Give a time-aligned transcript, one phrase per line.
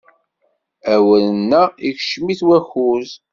[0.93, 3.09] Awren-a ikcem-it wakuz.